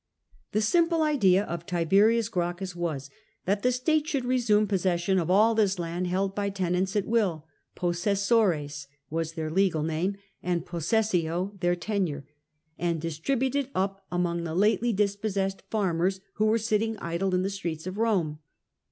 [0.53, 3.11] The simple idea of Tiberius Gracchus was
[3.45, 6.89] that the state sho3d re 3 me possession of all this land held by tenant?
[6.89, 7.01] their
[9.51, 12.25] legal name, and jpossessio theii tenure—
[12.79, 17.51] and distribute it up among the lately dispossessed farmers who werq sitting idle in the
[17.51, 18.39] streets of Rome.